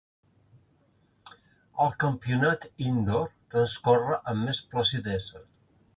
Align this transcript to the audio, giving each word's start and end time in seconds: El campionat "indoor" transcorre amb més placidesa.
El 1.85 1.93
campionat 2.03 2.67
"indoor" 2.87 3.31
transcorre 3.55 4.21
amb 4.33 4.51
més 4.51 4.67
placidesa. 4.73 5.45